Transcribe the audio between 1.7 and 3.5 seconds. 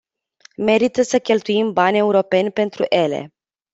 bani europeni pentru ele.